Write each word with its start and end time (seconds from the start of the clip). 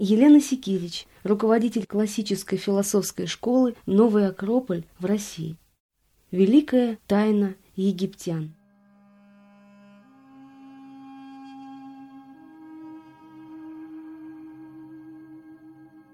Елена 0.00 0.40
Секирич, 0.40 1.08
руководитель 1.24 1.84
классической 1.84 2.56
философской 2.56 3.26
школы 3.26 3.74
«Новый 3.84 4.28
Акрополь» 4.28 4.84
в 5.00 5.04
России. 5.04 5.56
Великая 6.30 7.00
тайна 7.08 7.56
египтян. 7.74 8.54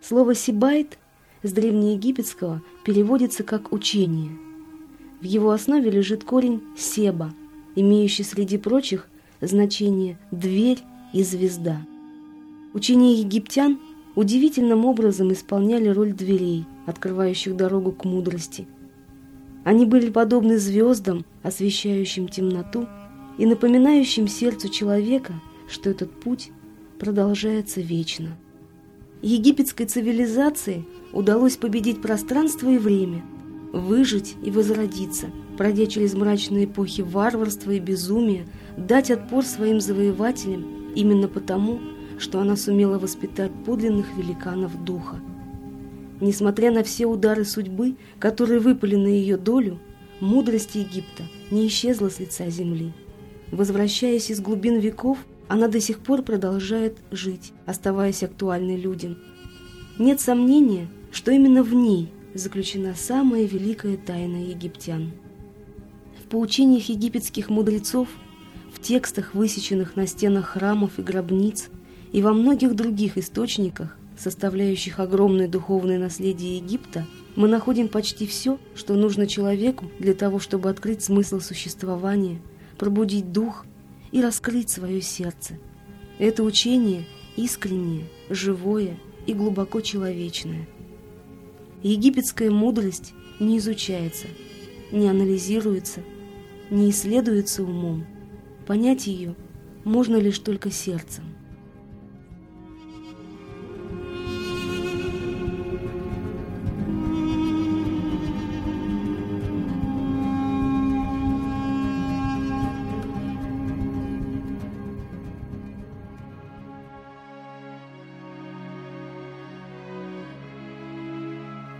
Слово 0.00 0.34
«сибайт» 0.34 0.98
с 1.44 1.52
древнеегипетского 1.52 2.62
переводится 2.84 3.44
как 3.44 3.72
«учение». 3.72 4.36
В 5.20 5.24
его 5.24 5.52
основе 5.52 5.88
лежит 5.88 6.24
корень 6.24 6.62
«себа», 6.76 7.32
имеющий 7.76 8.24
среди 8.24 8.58
прочих 8.58 9.08
значение 9.40 10.18
«дверь» 10.32 10.80
и 11.12 11.22
«звезда». 11.22 11.86
Учения 12.78 13.14
египтян 13.14 13.80
удивительным 14.14 14.84
образом 14.84 15.32
исполняли 15.32 15.88
роль 15.88 16.12
дверей, 16.12 16.64
открывающих 16.86 17.56
дорогу 17.56 17.90
к 17.90 18.04
мудрости. 18.04 18.68
Они 19.64 19.84
были 19.84 20.10
подобны 20.10 20.58
звездам, 20.58 21.24
освещающим 21.42 22.28
темноту 22.28 22.86
и 23.36 23.46
напоминающим 23.46 24.28
сердцу 24.28 24.68
человека, 24.68 25.34
что 25.68 25.90
этот 25.90 26.12
путь 26.20 26.52
продолжается 27.00 27.80
вечно. 27.80 28.38
Египетской 29.22 29.86
цивилизации 29.86 30.84
удалось 31.12 31.56
победить 31.56 32.00
пространство 32.00 32.70
и 32.70 32.78
время, 32.78 33.24
выжить 33.72 34.36
и 34.44 34.52
возродиться, 34.52 35.30
пройдя 35.56 35.86
через 35.86 36.14
мрачные 36.14 36.66
эпохи 36.66 37.00
варварства 37.00 37.72
и 37.72 37.80
безумия, 37.80 38.46
дать 38.76 39.10
отпор 39.10 39.44
своим 39.44 39.80
завоевателям 39.80 40.92
именно 40.94 41.26
потому, 41.26 41.80
что 42.18 42.40
она 42.40 42.56
сумела 42.56 42.98
воспитать 42.98 43.52
подлинных 43.64 44.06
великанов 44.16 44.84
духа. 44.84 45.20
Несмотря 46.20 46.72
на 46.72 46.82
все 46.82 47.06
удары 47.06 47.44
судьбы, 47.44 47.96
которые 48.18 48.60
выпали 48.60 48.96
на 48.96 49.06
ее 49.08 49.36
долю, 49.36 49.78
мудрость 50.20 50.74
Египта 50.74 51.22
не 51.50 51.66
исчезла 51.68 52.08
с 52.08 52.18
лица 52.18 52.48
земли. 52.50 52.92
Возвращаясь 53.52 54.30
из 54.30 54.40
глубин 54.40 54.78
веков, 54.78 55.18
она 55.48 55.68
до 55.68 55.80
сих 55.80 56.00
пор 56.00 56.22
продолжает 56.22 56.98
жить, 57.10 57.52
оставаясь 57.66 58.22
актуальной 58.22 58.76
людям. 58.76 59.16
Нет 59.98 60.20
сомнения, 60.20 60.88
что 61.10 61.30
именно 61.30 61.62
в 61.62 61.72
ней 61.72 62.12
заключена 62.34 62.94
самая 62.94 63.44
великая 63.44 63.96
тайна 63.96 64.44
египтян. 64.44 65.12
В 66.22 66.28
поучениях 66.28 66.88
египетских 66.90 67.48
мудрецов, 67.48 68.08
в 68.72 68.80
текстах, 68.80 69.34
высеченных 69.34 69.96
на 69.96 70.06
стенах 70.06 70.48
храмов 70.48 70.98
и 70.98 71.02
гробниц, 71.02 71.70
и 72.12 72.22
во 72.22 72.32
многих 72.32 72.74
других 72.74 73.18
источниках, 73.18 73.96
составляющих 74.16 75.00
огромное 75.00 75.48
духовное 75.48 75.98
наследие 75.98 76.56
Египта, 76.56 77.06
мы 77.36 77.48
находим 77.48 77.88
почти 77.88 78.26
все, 78.26 78.58
что 78.74 78.94
нужно 78.94 79.26
человеку 79.26 79.90
для 79.98 80.14
того, 80.14 80.38
чтобы 80.38 80.70
открыть 80.70 81.02
смысл 81.02 81.40
существования, 81.40 82.40
пробудить 82.78 83.32
дух 83.32 83.64
и 84.10 84.20
раскрыть 84.20 84.70
свое 84.70 85.00
сердце. 85.02 85.58
Это 86.18 86.42
учение 86.42 87.04
искреннее, 87.36 88.06
живое 88.28 88.98
и 89.26 89.34
глубоко 89.34 89.80
человечное. 89.80 90.68
Египетская 91.82 92.50
мудрость 92.50 93.14
не 93.38 93.58
изучается, 93.58 94.26
не 94.90 95.08
анализируется, 95.08 96.00
не 96.70 96.90
исследуется 96.90 97.62
умом. 97.62 98.04
Понять 98.66 99.06
ее 99.06 99.36
можно 99.84 100.16
лишь 100.16 100.40
только 100.40 100.72
сердцем. 100.72 101.37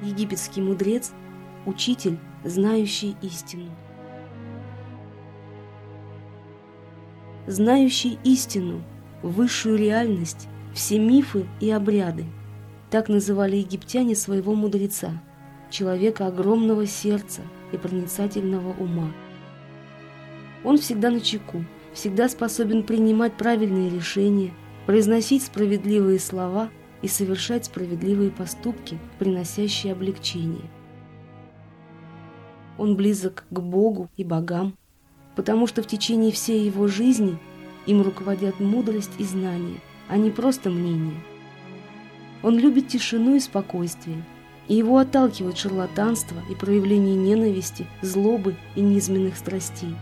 Египетский 0.03 0.61
мудрец, 0.61 1.13
учитель, 1.67 2.19
знающий 2.45 3.17
истину. 3.23 3.71
Знающий 7.47 8.19
истину, 8.25 8.83
высшую 9.23 9.79
реальность, 9.79 10.49
все 10.75 10.99
мифы 10.99 11.47
и 11.61 11.71
обряды. 11.71 12.27
Так 12.91 13.09
называли 13.09 13.57
египтяне 13.57 14.15
своего 14.15 14.55
мудреца, 14.55 15.23
человека 15.71 16.27
огромного 16.27 16.87
сердца 16.87 17.43
и 17.73 17.77
проницательного 17.77 18.75
ума. 18.79 19.13
Он 20.65 20.79
всегда 20.79 21.11
на 21.11 21.21
чеку, 21.21 21.65
всегда 21.93 22.29
способен 22.29 22.83
принимать 22.83 23.35
правильные 23.35 23.91
решения, 23.91 24.53
произносить 24.87 25.45
справедливые 25.45 26.19
слова– 26.19 26.71
и 27.03 27.09
совершать 27.09 27.67
справедливые 27.67 28.31
поступки, 28.31 28.99
приносящие 29.19 29.93
облегчение. 29.93 30.69
Он 32.77 32.97
близок 32.97 33.45
к 33.51 33.61
Богу 33.61 34.09
и 34.17 34.25
богам, 34.25 34.77
потому 35.37 35.67
что 35.67 35.83
в 35.83 35.87
течение 35.87 36.33
всей 36.33 36.65
его 36.65 36.89
жизни 36.89 37.39
им 37.87 38.03
руководят 38.03 38.61
мудрость 38.61 39.13
и 39.19 39.25
знание, 39.25 39.81
а 40.09 40.17
не 40.17 40.31
просто 40.31 40.71
мнение. 40.71 41.21
Он 42.43 42.59
любит 42.59 42.89
тишину 42.89 43.35
и 43.35 43.41
спокойствие, 43.41 44.25
и 44.69 44.75
его 44.75 44.99
отталкивает 44.99 45.59
шарлатанство 45.59 46.37
и 46.51 46.55
проявление 46.55 47.17
ненависти, 47.17 47.87
злобы 48.03 48.55
и 48.77 48.81
низменных 48.81 49.37
страстей. 49.37 49.95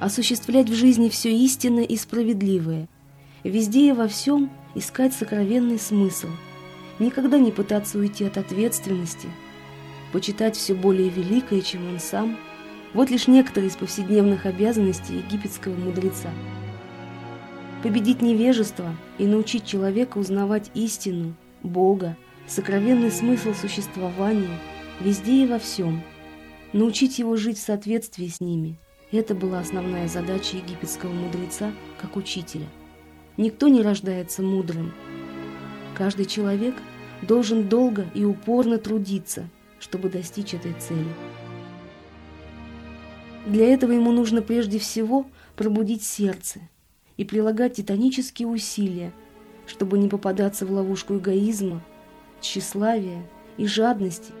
Осуществлять 0.00 0.68
в 0.68 0.74
жизни 0.74 1.08
все 1.08 1.32
истинное 1.32 1.84
и 1.84 1.96
справедливое, 1.96 2.88
Везде 3.44 3.90
и 3.90 3.92
во 3.92 4.08
всем 4.08 4.50
искать 4.74 5.12
сокровенный 5.12 5.78
смысл. 5.78 6.28
Никогда 6.98 7.38
не 7.38 7.52
пытаться 7.52 7.98
уйти 7.98 8.24
от 8.24 8.38
ответственности. 8.38 9.28
Почитать 10.12 10.56
все 10.56 10.74
более 10.74 11.10
великое, 11.10 11.60
чем 11.60 11.86
он 11.86 12.00
сам. 12.00 12.38
Вот 12.94 13.10
лишь 13.10 13.28
некоторые 13.28 13.68
из 13.68 13.76
повседневных 13.76 14.46
обязанностей 14.46 15.16
египетского 15.16 15.74
мудреца. 15.74 16.30
Победить 17.82 18.22
невежество 18.22 18.96
и 19.18 19.26
научить 19.26 19.66
человека 19.66 20.16
узнавать 20.16 20.70
истину, 20.72 21.34
Бога, 21.62 22.16
сокровенный 22.46 23.10
смысл 23.10 23.52
существования, 23.52 24.58
везде 25.00 25.44
и 25.44 25.46
во 25.46 25.58
всем. 25.58 26.02
Научить 26.72 27.18
его 27.18 27.36
жить 27.36 27.58
в 27.58 27.62
соответствии 27.62 28.28
с 28.28 28.40
ними– 28.40 28.78
это 29.12 29.34
была 29.34 29.58
основная 29.58 30.08
задача 30.08 30.56
египетского 30.56 31.12
мудреца 31.12 31.72
как 32.00 32.16
учителя– 32.16 32.66
Никто 33.36 33.66
не 33.66 33.82
рождается 33.82 34.42
мудрым. 34.42 34.92
Каждый 35.96 36.24
человек 36.24 36.74
должен 37.22 37.68
долго 37.68 38.06
и 38.14 38.24
упорно 38.24 38.78
трудиться, 38.78 39.48
чтобы 39.80 40.08
достичь 40.08 40.54
этой 40.54 40.72
цели. 40.74 41.08
Для 43.46 43.72
этого 43.72 43.92
ему 43.92 44.12
нужно 44.12 44.40
прежде 44.40 44.78
всего 44.78 45.26
пробудить 45.56 46.04
сердце 46.04 46.60
и 47.16 47.24
прилагать 47.24 47.74
титанические 47.74 48.46
усилия, 48.46 49.12
чтобы 49.66 49.98
не 49.98 50.08
попадаться 50.08 50.64
в 50.64 50.70
ловушку 50.70 51.16
эгоизма, 51.16 51.82
тщеславия 52.40 53.26
и 53.56 53.66
жадности. 53.66 54.32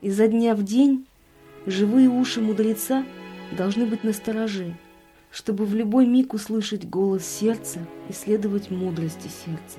Изо 0.00 0.26
дня 0.26 0.54
в 0.54 0.64
день 0.64 1.06
живые 1.64 2.08
уши 2.08 2.40
мудреца– 2.40 3.04
должны 3.52 3.86
быть 3.86 4.04
настороже, 4.04 4.74
чтобы 5.30 5.66
в 5.66 5.74
любой 5.74 6.06
миг 6.06 6.34
услышать 6.34 6.88
голос 6.88 7.24
сердца 7.26 7.80
и 8.08 8.12
следовать 8.12 8.70
мудрости 8.70 9.28
сердца. 9.28 9.78